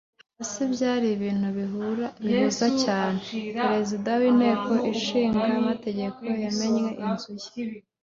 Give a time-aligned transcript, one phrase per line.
[0.37, 0.61] hasi.
[0.73, 3.19] byari ibintu bihuza cyane.
[3.61, 7.47] perezida w'inteko ishinga amategeko yamennye inzu ye